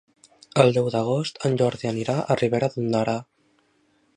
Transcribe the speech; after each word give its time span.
El 0.61 0.71
deu 0.77 0.87
d'agost 0.95 1.37
en 1.49 1.59
Jordi 1.63 1.91
anirà 1.91 2.15
a 2.21 2.39
Ribera 2.43 2.71
d'Ondara. 2.77 3.15